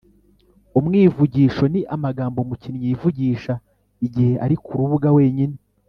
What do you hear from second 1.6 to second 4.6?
ni amagambo umukinnyi yivugisha igihe ari